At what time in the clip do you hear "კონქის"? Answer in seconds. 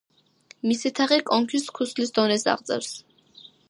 1.29-1.69